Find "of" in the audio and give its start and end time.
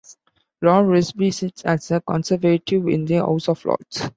3.49-3.63